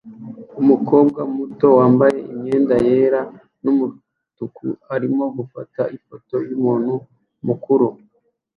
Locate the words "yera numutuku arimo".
2.87-5.25